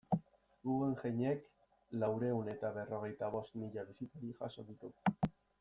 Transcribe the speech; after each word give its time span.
Guggenheimek 0.67 1.43
laurehun 2.03 2.51
eta 2.55 2.73
berrogeita 2.81 3.31
bost 3.39 3.63
mila 3.63 3.87
bisitari 3.93 4.35
jaso 4.41 4.69
ditu. 4.73 4.95